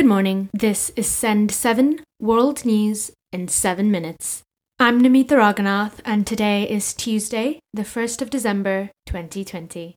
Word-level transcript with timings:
Good 0.00 0.08
morning. 0.08 0.48
This 0.54 0.90
is 0.96 1.06
Send 1.06 1.50
7 1.50 2.00
World 2.18 2.64
News 2.64 3.10
in 3.34 3.48
7 3.48 3.90
minutes. 3.90 4.42
I'm 4.78 5.02
Namita 5.02 5.36
Raghunath, 5.36 6.00
and 6.06 6.26
today 6.26 6.66
is 6.66 6.94
Tuesday, 6.94 7.60
the 7.74 7.82
1st 7.82 8.22
of 8.22 8.30
December, 8.30 8.88
2020. 9.04 9.96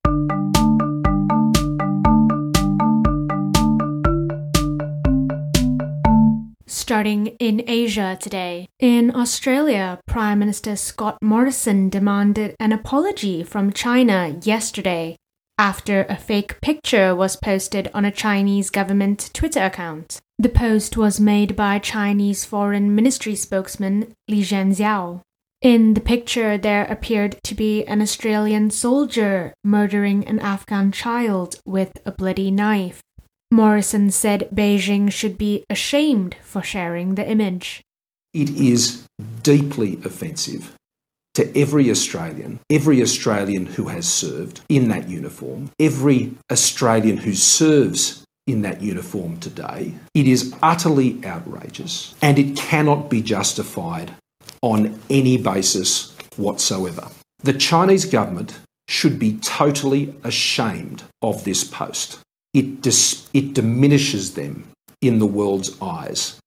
Starting 6.68 7.28
in 7.40 7.64
Asia 7.66 8.18
today. 8.20 8.68
In 8.82 9.16
Australia, 9.16 10.02
Prime 10.06 10.40
Minister 10.40 10.76
Scott 10.76 11.18
Morrison 11.22 11.88
demanded 11.88 12.58
an 12.60 12.74
apology 12.74 13.42
from 13.42 13.72
China 13.72 14.38
yesterday 14.42 15.16
after 15.58 16.06
a 16.10 16.16
fake 16.16 16.60
picture 16.62 17.16
was 17.16 17.36
posted 17.36 17.90
on 17.94 18.06
a 18.06 18.12
Chinese 18.12 18.70
government 18.70 19.30
Twitter 19.34 19.64
account. 19.64 20.20
The 20.40 20.50
post 20.50 20.98
was 20.98 21.20
made 21.20 21.56
by 21.56 21.80
Chinese 21.80 22.44
Foreign 22.44 22.96
Ministry 22.96 23.36
spokesman 23.36 24.14
Lijian 24.30 24.76
Zhao. 24.76 25.22
In 25.62 25.94
the 25.94 26.02
picture, 26.02 26.58
there 26.58 26.86
appeared 26.86 27.38
to 27.44 27.56
be 27.56 27.86
an 27.86 28.02
Australian 28.02 28.72
soldier 28.72 29.54
murdering 29.64 30.28
an 30.28 30.40
Afghan 30.40 30.92
child 30.92 31.62
with 31.66 31.92
a 32.06 32.12
bloody 32.12 32.52
knife. 32.52 33.02
Morrison 33.52 34.10
said 34.10 34.50
Beijing 34.54 35.12
should 35.12 35.38
be 35.38 35.64
ashamed 35.70 36.36
for 36.42 36.64
sharing 36.64 37.16
the 37.16 37.30
image. 37.30 37.82
It 38.34 38.50
is 38.50 39.08
deeply 39.44 40.00
offensive 40.04 40.76
to 41.34 41.58
every 41.58 41.90
Australian, 41.90 42.60
every 42.70 43.02
Australian 43.02 43.66
who 43.66 43.88
has 43.88 44.08
served 44.08 44.62
in 44.70 44.90
that 44.90 45.10
uniform, 45.10 45.72
every 45.80 46.36
Australian 46.52 47.18
who 47.18 47.34
serves 47.34 48.24
in 48.46 48.62
that 48.62 48.82
uniform 48.82 49.40
today. 49.40 49.94
It 50.14 50.28
is 50.28 50.54
utterly 50.62 51.24
outrageous 51.26 52.14
and 52.22 52.38
it 52.38 52.56
cannot 52.56 53.10
be 53.10 53.22
justified 53.22 54.14
on 54.62 55.00
any 55.10 55.38
basis 55.38 56.16
whatsoever. 56.36 57.08
The 57.40 57.54
Chinese 57.54 58.06
government 58.06 58.60
should 58.88 59.18
be 59.18 59.38
totally 59.38 60.14
ashamed 60.24 61.04
of 61.22 61.44
this 61.46 61.64
post. 61.64 62.20
It, 62.54 62.82
dis- 62.82 63.28
it 63.34 63.54
diminishes 63.54 64.36
them 64.36 64.68
in 65.02 65.20
the 65.20 65.26
world's 65.26 65.82
eyes. 65.82 66.38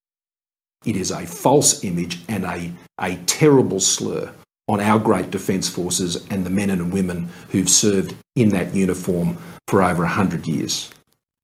It 0.84 0.96
is 0.96 1.10
a 1.10 1.26
false 1.26 1.82
image 1.82 2.20
and 2.28 2.44
a, 2.44 2.72
a 3.00 3.16
terrible 3.26 3.80
slur 3.80 4.32
on 4.68 4.80
our 4.80 4.98
great 4.98 5.30
defence 5.30 5.68
forces 5.68 6.26
and 6.28 6.44
the 6.44 6.50
men 6.50 6.70
and 6.70 6.92
women 6.92 7.28
who've 7.50 7.68
served 7.68 8.14
in 8.34 8.48
that 8.50 8.74
uniform 8.74 9.38
for 9.68 9.82
over 9.82 10.02
100 10.02 10.46
years. 10.46 10.90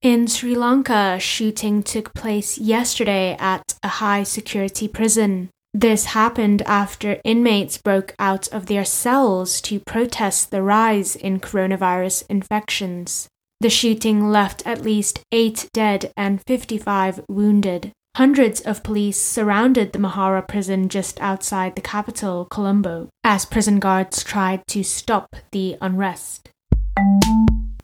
In 0.02 0.26
Sri 0.26 0.56
Lanka, 0.56 1.18
shooting 1.20 1.82
took 1.82 2.12
place 2.12 2.58
yesterday 2.58 3.36
at 3.38 3.74
a 3.84 3.88
high 3.88 4.24
security 4.24 4.88
prison. 4.88 5.48
This 5.72 6.06
happened 6.06 6.62
after 6.62 7.20
inmates 7.24 7.78
broke 7.78 8.14
out 8.18 8.48
of 8.48 8.66
their 8.66 8.84
cells 8.84 9.60
to 9.62 9.78
protest 9.78 10.50
the 10.50 10.60
rise 10.60 11.14
in 11.14 11.38
coronavirus 11.38 12.24
infections. 12.28 13.28
The 13.60 13.70
shooting 13.70 14.28
left 14.28 14.66
at 14.66 14.82
least 14.82 15.20
eight 15.30 15.68
dead 15.72 16.12
and 16.16 16.42
55 16.48 17.20
wounded. 17.28 17.92
Hundreds 18.16 18.60
of 18.60 18.82
police 18.82 19.18
surrounded 19.18 19.92
the 19.94 19.98
Mahara 19.98 20.46
prison 20.46 20.90
just 20.90 21.18
outside 21.22 21.74
the 21.74 21.80
capital, 21.80 22.44
Colombo, 22.44 23.08
as 23.24 23.46
prison 23.46 23.78
guards 23.78 24.22
tried 24.22 24.66
to 24.66 24.82
stop 24.84 25.34
the 25.50 25.78
unrest. 25.80 26.50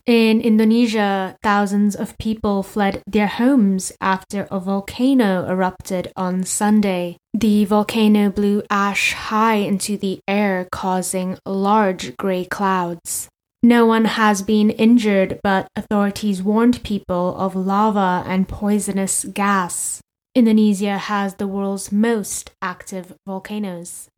In 0.05 0.43
Indonesia, 0.43 1.35
thousands 1.43 1.97
of 1.97 2.17
people 2.19 2.62
fled 2.62 3.03
their 3.07 3.27
homes 3.27 3.91
after 4.03 4.47
a 4.51 4.61
volcano 4.61 5.48
erupted 5.48 6.12
on 6.15 6.45
Sunday. 6.45 7.17
The 7.33 7.65
volcano 7.65 8.29
blew 8.29 8.63
ash 8.69 9.15
high 9.15 9.57
into 9.57 9.97
the 9.97 10.20
air, 10.29 10.69
causing 10.70 11.39
large 11.47 12.14
gray 12.19 12.45
clouds. 12.45 13.29
No 13.63 13.86
one 13.86 14.05
has 14.05 14.42
been 14.42 14.69
injured, 14.69 15.41
but 15.42 15.69
authorities 15.75 16.42
warned 16.42 16.83
people 16.85 17.35
of 17.39 17.57
lava 17.57 18.23
and 18.27 18.47
poisonous 18.47 19.25
gas. 19.25 20.02
Indonesia 20.39 20.99
has 20.99 21.35
the 21.35 21.49
world's 21.49 21.91
most 21.91 22.53
active 22.63 23.13
volcanoes. 23.27 24.09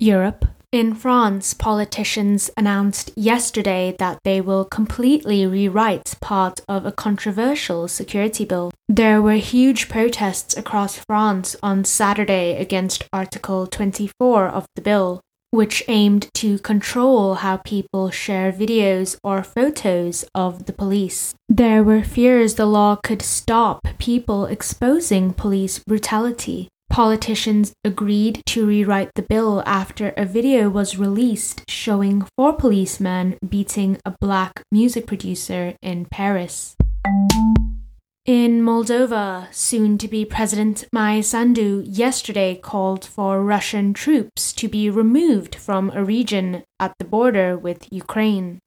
Europe. 0.00 0.44
In 0.72 0.96
France, 0.96 1.54
politicians 1.54 2.50
announced 2.56 3.12
yesterday 3.14 3.94
that 4.00 4.18
they 4.24 4.40
will 4.40 4.64
completely 4.64 5.46
rewrite 5.46 6.16
part 6.20 6.58
of 6.66 6.84
a 6.84 6.90
controversial 6.90 7.86
security 7.86 8.44
bill. 8.44 8.72
There 8.88 9.22
were 9.22 9.34
huge 9.34 9.88
protests 9.88 10.56
across 10.56 10.98
France 10.98 11.54
on 11.62 11.84
Saturday 11.84 12.56
against 12.56 13.04
Article 13.12 13.68
24 13.68 14.48
of 14.48 14.66
the 14.74 14.82
bill, 14.82 15.20
which 15.52 15.84
aimed 15.86 16.28
to 16.34 16.58
control 16.58 17.34
how 17.34 17.58
people 17.58 18.10
share 18.10 18.50
videos 18.50 19.16
or 19.22 19.44
photos 19.44 20.24
of 20.34 20.64
the 20.64 20.72
police. 20.72 21.34
There 21.48 21.84
were 21.84 22.02
fears 22.02 22.54
the 22.54 22.66
law 22.66 22.96
could 22.96 23.22
stop 23.22 23.86
people 23.98 24.46
exposing 24.46 25.34
police 25.34 25.78
brutality. 25.78 26.68
Politicians 26.88 27.72
agreed 27.84 28.42
to 28.46 28.66
rewrite 28.66 29.10
the 29.14 29.22
bill 29.22 29.62
after 29.66 30.14
a 30.16 30.24
video 30.24 30.68
was 30.70 30.98
released 30.98 31.62
showing 31.68 32.26
four 32.36 32.54
policemen 32.54 33.38
beating 33.46 33.98
a 34.04 34.14
black 34.20 34.62
music 34.72 35.06
producer 35.06 35.74
in 35.82 36.06
Paris. 36.06 36.76
In 38.24 38.62
Moldova, 38.62 39.48
soon 39.50 39.98
to 39.98 40.06
be 40.06 40.24
President 40.24 40.84
Maia 40.92 41.24
Sandu 41.24 41.82
yesterday 41.84 42.54
called 42.54 43.04
for 43.04 43.42
Russian 43.42 43.92
troops 43.92 44.52
to 44.52 44.68
be 44.68 44.88
removed 44.88 45.56
from 45.56 45.90
a 45.90 46.04
region 46.04 46.62
at 46.78 46.94
the 47.00 47.04
border 47.04 47.58
with 47.58 47.92
Ukraine. 47.92 48.60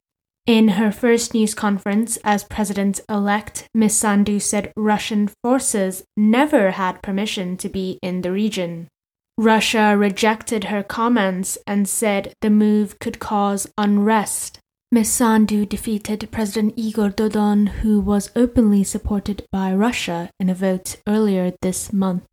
In 0.45 0.67
her 0.75 0.91
first 0.91 1.33
news 1.33 1.53
conference 1.53 2.17
as 2.25 2.43
president 2.43 2.99
elect, 3.07 3.69
Ms. 3.73 3.95
Sandu 3.95 4.41
said 4.41 4.73
Russian 4.75 5.29
forces 5.41 6.03
never 6.17 6.71
had 6.71 7.01
permission 7.01 7.55
to 7.55 7.69
be 7.69 7.97
in 8.01 8.23
the 8.23 8.33
region. 8.33 8.89
Russia 9.37 9.95
rejected 9.97 10.65
her 10.65 10.83
comments 10.83 11.57
and 11.65 11.87
said 11.87 12.33
the 12.41 12.49
move 12.49 12.99
could 12.99 13.19
cause 13.19 13.67
unrest 13.77 14.59
Ms. 14.91 15.09
Sandu 15.11 15.65
defeated 15.65 16.29
President 16.31 16.73
Igor 16.77 17.09
Dodon, 17.09 17.67
who 17.81 17.99
was 17.99 18.29
openly 18.35 18.83
supported 18.83 19.45
by 19.51 19.73
Russia 19.73 20.29
in 20.39 20.47
a 20.47 20.53
vote 20.53 20.97
earlier 21.07 21.51
this 21.61 21.91
month. 21.91 22.25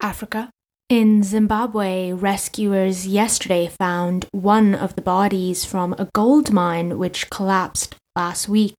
Africa. 0.00 0.50
In 0.88 1.22
Zimbabwe, 1.22 2.12
rescuers 2.12 3.06
yesterday 3.06 3.66
found 3.66 4.26
one 4.30 4.74
of 4.74 4.94
the 4.94 5.02
bodies 5.02 5.64
from 5.64 5.94
a 5.98 6.08
gold 6.14 6.52
mine 6.52 6.96
which 6.96 7.28
collapsed 7.28 7.96
last 8.16 8.48
week. 8.48 8.76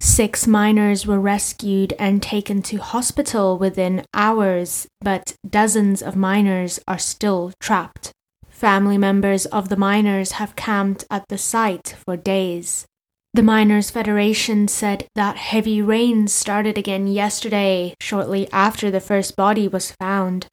Six 0.00 0.46
miners 0.46 1.06
were 1.06 1.20
rescued 1.20 1.92
and 1.98 2.22
taken 2.22 2.62
to 2.62 2.76
hospital 2.76 3.58
within 3.58 4.04
hours, 4.14 4.86
but 5.00 5.34
dozens 5.46 6.02
of 6.02 6.16
miners 6.16 6.78
are 6.86 6.98
still 6.98 7.52
trapped. 7.60 8.12
Family 8.56 8.96
members 8.96 9.44
of 9.44 9.68
the 9.68 9.76
miners 9.76 10.32
have 10.32 10.56
camped 10.56 11.04
at 11.10 11.28
the 11.28 11.36
site 11.36 11.94
for 12.06 12.16
days. 12.16 12.86
The 13.34 13.42
Miners 13.42 13.90
Federation 13.90 14.66
said 14.66 15.06
that 15.14 15.36
heavy 15.36 15.82
rains 15.82 16.32
started 16.32 16.78
again 16.78 17.06
yesterday, 17.06 17.94
shortly 18.00 18.50
after 18.52 18.90
the 18.90 18.98
first 18.98 19.36
body 19.36 19.68
was 19.68 19.92
found, 20.00 20.46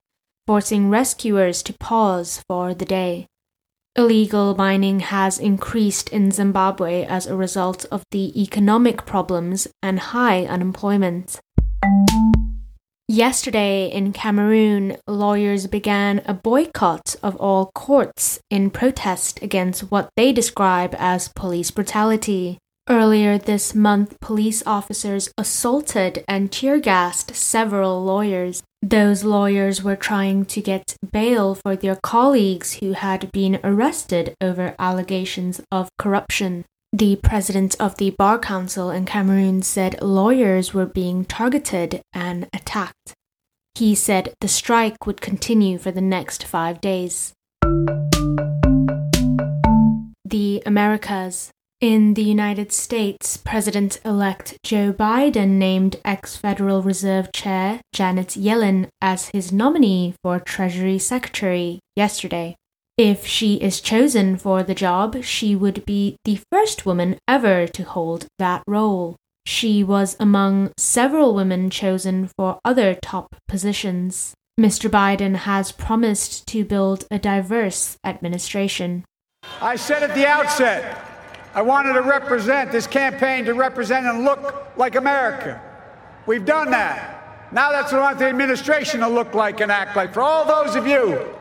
forcing 0.45 0.89
rescuers 0.89 1.63
to 1.63 1.77
pause 1.79 2.43
for 2.45 2.73
the 2.73 2.83
day. 2.83 3.25
Illegal 3.95 4.53
mining 4.53 4.99
has 4.99 5.39
increased 5.39 6.09
in 6.09 6.29
Zimbabwe 6.29 7.05
as 7.05 7.25
a 7.25 7.37
result 7.37 7.85
of 7.89 8.03
the 8.11 8.37
economic 8.39 9.05
problems 9.05 9.65
and 9.81 10.11
high 10.11 10.43
unemployment. 10.43 11.39
Yesterday 13.09 13.91
in 13.91 14.13
Cameroon, 14.13 14.95
lawyers 15.07 15.67
began 15.67 16.21
a 16.25 16.33
boycott 16.33 17.17
of 17.21 17.35
all 17.35 17.69
courts 17.75 18.39
in 18.49 18.69
protest 18.69 19.41
against 19.41 19.91
what 19.91 20.09
they 20.15 20.31
describe 20.31 20.95
as 20.97 21.27
police 21.27 21.69
brutality. 21.69 22.59
Earlier 22.89 23.37
this 23.37 23.75
month, 23.75 24.17
police 24.21 24.63
officers 24.65 25.29
assaulted 25.37 26.23
and 26.29 26.49
tear 26.49 26.79
gassed 26.79 27.35
several 27.35 28.01
lawyers. 28.03 28.63
Those 28.81 29.25
lawyers 29.25 29.83
were 29.83 29.97
trying 29.97 30.45
to 30.45 30.61
get 30.61 30.95
bail 31.11 31.55
for 31.55 31.75
their 31.75 31.97
colleagues 32.03 32.75
who 32.75 32.93
had 32.93 33.31
been 33.33 33.59
arrested 33.65 34.33
over 34.39 34.75
allegations 34.79 35.59
of 35.71 35.89
corruption. 35.99 36.63
The 36.95 37.15
president 37.15 37.75
of 37.79 37.97
the 37.97 38.11
Bar 38.11 38.37
Council 38.37 38.91
in 38.91 39.05
Cameroon 39.05 39.63
said 39.63 39.99
lawyers 39.99 40.75
were 40.75 40.85
being 40.85 41.25
targeted 41.25 42.03
and 42.13 42.47
attacked. 42.53 43.15
He 43.73 43.95
said 43.95 44.35
the 44.41 44.47
strike 44.47 45.07
would 45.07 45.19
continue 45.19 45.79
for 45.79 45.89
the 45.89 46.01
next 46.01 46.43
five 46.43 46.79
days. 46.81 47.33
The 50.23 50.61
Americas. 50.67 51.49
In 51.81 52.13
the 52.13 52.23
United 52.23 52.71
States, 52.71 53.37
President 53.37 53.99
elect 54.05 54.59
Joe 54.63 54.93
Biden 54.93 55.57
named 55.57 55.95
ex 56.05 56.37
Federal 56.37 56.83
Reserve 56.83 57.31
Chair 57.33 57.81
Janet 57.91 58.37
Yellen 58.37 58.87
as 59.01 59.29
his 59.29 59.51
nominee 59.51 60.13
for 60.21 60.39
Treasury 60.39 60.99
Secretary 60.99 61.79
yesterday. 61.95 62.55
If 62.97 63.25
she 63.25 63.55
is 63.55 63.81
chosen 63.81 64.37
for 64.37 64.61
the 64.61 64.75
job, 64.75 65.23
she 65.23 65.55
would 65.55 65.83
be 65.83 66.17
the 66.25 66.39
first 66.51 66.85
woman 66.85 67.17
ever 67.27 67.65
to 67.65 67.83
hold 67.83 68.27
that 68.37 68.63
role. 68.67 69.15
She 69.47 69.83
was 69.83 70.15
among 70.19 70.71
several 70.77 71.33
women 71.33 71.71
chosen 71.71 72.29
for 72.37 72.59
other 72.63 72.93
top 72.93 73.35
positions. 73.47 74.35
Mr. 74.59 74.91
Biden 74.91 75.37
has 75.37 75.71
promised 75.71 76.45
to 76.49 76.63
build 76.63 77.05
a 77.09 77.17
diverse 77.17 77.97
administration. 78.05 79.05
I 79.59 79.75
said 79.75 80.03
at 80.03 80.13
the 80.13 80.27
outset, 80.27 81.03
I 81.55 81.63
wanted 81.63 81.93
to 81.93 82.01
represent 82.01 82.71
this 82.71 82.85
campaign 82.85 83.45
to 83.45 83.55
represent 83.55 84.05
and 84.05 84.23
look 84.23 84.77
like 84.77 84.95
America. 84.95 85.59
We've 86.27 86.45
done 86.45 86.69
that. 86.69 87.49
Now 87.51 87.71
that's 87.71 87.91
what 87.91 88.01
I 88.01 88.05
want 88.05 88.19
the 88.19 88.25
administration 88.25 88.99
to 88.99 89.07
look 89.07 89.33
like 89.33 89.61
and 89.61 89.71
act 89.71 89.95
like. 89.95 90.13
For 90.13 90.21
all 90.21 90.45
those 90.45 90.75
of 90.75 90.85
you. 90.85 91.35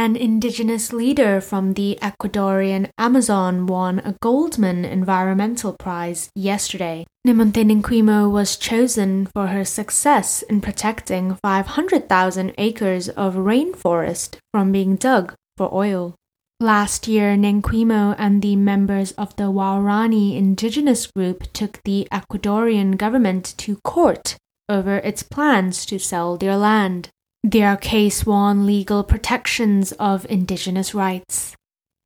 An 0.00 0.16
indigenous 0.16 0.94
leader 0.94 1.42
from 1.42 1.74
the 1.74 1.98
Ecuadorian 2.00 2.88
Amazon 2.96 3.66
won 3.66 3.98
a 3.98 4.16
Goldman 4.22 4.86
Environmental 4.86 5.74
Prize 5.78 6.30
yesterday. 6.34 7.04
Nemonte 7.26 7.62
Nenquimo 7.66 8.32
was 8.32 8.56
chosen 8.56 9.26
for 9.26 9.48
her 9.48 9.62
success 9.62 10.40
in 10.40 10.62
protecting 10.62 11.34
500,000 11.42 12.54
acres 12.56 13.10
of 13.10 13.34
rainforest 13.34 14.38
from 14.54 14.72
being 14.72 14.96
dug 14.96 15.34
for 15.58 15.68
oil. 15.70 16.14
Last 16.60 17.06
year, 17.06 17.36
Nenquimo 17.36 18.14
and 18.16 18.40
the 18.40 18.56
members 18.56 19.12
of 19.18 19.36
the 19.36 19.52
Waorani 19.52 20.34
indigenous 20.34 21.08
group 21.08 21.52
took 21.52 21.78
the 21.84 22.08
Ecuadorian 22.10 22.96
government 22.96 23.52
to 23.58 23.76
court 23.84 24.38
over 24.66 24.96
its 24.96 25.22
plans 25.22 25.84
to 25.84 25.98
sell 25.98 26.38
their 26.38 26.56
land. 26.56 27.10
Their 27.42 27.76
case 27.76 28.26
won 28.26 28.66
legal 28.66 29.02
protections 29.02 29.92
of 29.92 30.26
indigenous 30.28 30.94
rights. 30.94 31.56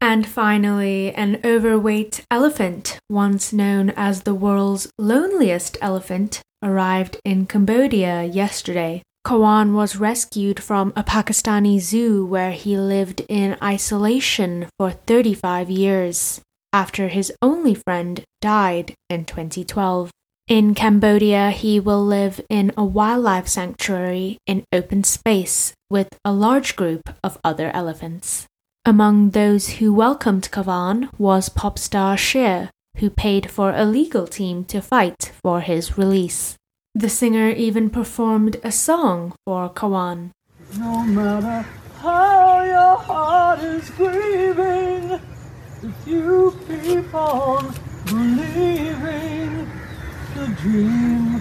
And 0.01 0.27
finally, 0.27 1.13
an 1.15 1.41
overweight 1.45 2.25
elephant, 2.31 2.99
once 3.09 3.53
known 3.53 3.91
as 3.91 4.23
the 4.23 4.35
world's 4.35 4.91
loneliest 4.99 5.77
elephant, 5.81 6.43
arrived 6.63 7.17
in 7.25 7.47
Cambodia 7.47 8.23
yesterday. 8.23 9.03
Kaavan 9.27 9.73
was 9.73 9.97
rescued 9.97 10.63
from 10.63 10.93
a 10.95 11.03
Pakistani 11.03 11.81
zoo 11.81 12.27
where 12.27 12.53
he 12.53 12.77
lived 12.77 13.23
in 13.29 13.57
isolation 13.63 14.69
for 14.79 14.91
35 14.91 15.71
years 15.71 16.43
after 16.75 17.09
his 17.09 17.33
only 17.41 17.75
friend 17.75 18.23
died 18.43 18.95
in 19.09 19.25
2012. 19.25 20.11
In 20.47 20.75
Cambodia, 20.75 21.51
he 21.53 21.81
will 21.81 22.05
live 22.05 22.39
in 22.51 22.71
a 22.77 22.85
wildlife 22.85 23.49
sanctuary 23.49 24.37
in 24.47 24.65
open 24.75 25.03
space 25.03 25.73
with 25.89 26.19
a 26.23 26.35
large 26.35 26.77
group 26.77 27.01
of 27.25 27.39
other 27.43 27.71
elephants. 27.73 28.45
Among 28.85 29.31
those 29.31 29.81
who 29.81 29.95
welcomed 29.95 30.51
Kaavan 30.53 31.09
was 31.17 31.49
pop 31.49 31.79
star 31.79 32.19
Cher, 32.19 32.69
who 32.99 33.09
paid 33.09 33.51
for 33.51 33.73
a 33.75 33.87
legal 33.87 34.27
team 34.27 34.67
to 34.67 34.83
fight 34.83 35.33
for 35.43 35.63
his 35.63 35.97
release. 35.97 36.57
The 36.95 37.09
singer 37.09 37.49
even 37.49 37.89
performed 37.89 38.59
a 38.63 38.71
song 38.71 39.35
for 39.47 39.71
Kaavan. 39.71 40.33
No 40.79 41.05
matter 41.05 41.67
how 42.01 42.63
your 42.65 42.99
heart 42.99 43.61
is 43.61 43.89
grieving, 43.89 45.19
if 45.83 46.07
you 46.07 46.55
keep 46.69 47.15
on 47.15 47.75
believing, 48.05 49.71
the 50.35 50.47
dream 50.61 51.41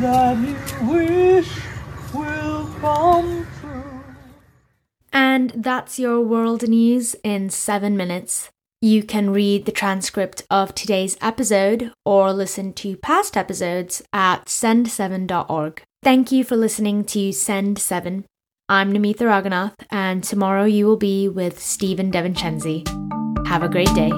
that 0.00 0.36
you 0.38 0.88
wish 0.88 1.48
will 2.12 2.66
come 2.80 3.46
true. 3.60 4.00
And 5.12 5.52
that's 5.54 5.98
your 5.98 6.20
world 6.20 6.66
news 6.68 7.14
in 7.22 7.50
seven 7.50 7.96
minutes. 7.96 8.50
You 8.80 9.04
can 9.04 9.30
read 9.30 9.64
the 9.64 9.72
transcript 9.72 10.42
of 10.50 10.74
today's 10.74 11.16
episode 11.20 11.92
or 12.04 12.32
listen 12.32 12.72
to 12.74 12.96
past 12.96 13.36
episodes 13.36 14.02
at 14.12 14.46
send7.org. 14.46 15.82
Thank 16.02 16.32
you 16.32 16.42
for 16.42 16.56
listening 16.56 17.04
to 17.04 17.30
Send 17.30 17.78
7. 17.78 18.24
I'm 18.68 18.92
Namitha 18.92 19.18
Raghunath, 19.18 19.74
and 19.90 20.24
tomorrow 20.24 20.64
you 20.64 20.86
will 20.86 20.96
be 20.96 21.28
with 21.28 21.60
Stephen 21.60 22.10
DeVincenzi. 22.10 22.88
Have 23.46 23.62
a 23.62 23.68
great 23.68 23.94
day. 23.94 24.10